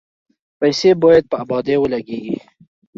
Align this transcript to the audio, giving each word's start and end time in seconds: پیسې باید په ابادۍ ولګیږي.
پیسې 0.59 0.91
باید 1.03 1.23
په 1.31 1.35
ابادۍ 1.43 1.75
ولګیږي. 1.79 2.37